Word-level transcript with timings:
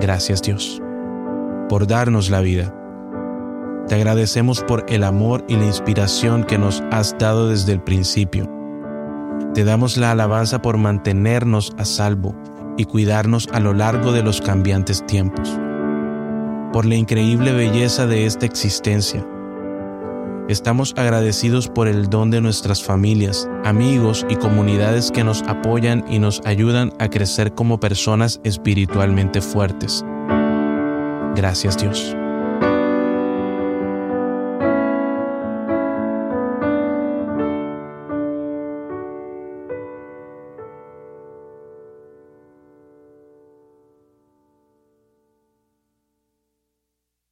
Gracias 0.00 0.42
Dios 0.42 0.80
por 1.68 1.86
darnos 1.86 2.30
la 2.30 2.40
vida. 2.40 2.74
Te 3.88 3.94
agradecemos 3.94 4.62
por 4.62 4.84
el 4.88 5.04
amor 5.04 5.44
y 5.48 5.56
la 5.56 5.66
inspiración 5.66 6.44
que 6.44 6.58
nos 6.58 6.82
has 6.90 7.16
dado 7.18 7.48
desde 7.48 7.72
el 7.72 7.82
principio. 7.82 8.50
Te 9.54 9.64
damos 9.64 9.96
la 9.96 10.10
alabanza 10.10 10.60
por 10.60 10.76
mantenernos 10.76 11.72
a 11.78 11.84
salvo 11.84 12.34
y 12.76 12.84
cuidarnos 12.84 13.48
a 13.52 13.60
lo 13.60 13.72
largo 13.74 14.12
de 14.12 14.22
los 14.22 14.40
cambiantes 14.40 15.04
tiempos. 15.06 15.58
Por 16.72 16.84
la 16.84 16.96
increíble 16.96 17.52
belleza 17.52 18.06
de 18.06 18.26
esta 18.26 18.46
existencia. 18.46 19.26
Estamos 20.48 20.94
agradecidos 20.96 21.68
por 21.68 21.88
el 21.88 22.08
don 22.08 22.30
de 22.30 22.40
nuestras 22.40 22.82
familias, 22.82 23.50
amigos 23.64 24.24
y 24.30 24.36
comunidades 24.36 25.10
que 25.10 25.22
nos 25.22 25.42
apoyan 25.42 26.06
y 26.08 26.20
nos 26.20 26.40
ayudan 26.46 26.90
a 26.98 27.10
crecer 27.10 27.52
como 27.54 27.80
personas 27.80 28.40
espiritualmente 28.44 29.42
fuertes. 29.42 30.02
Gracias 31.36 31.76
Dios. 31.76 32.16